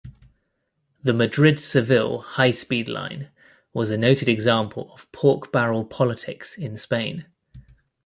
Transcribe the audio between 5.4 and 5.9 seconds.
barrel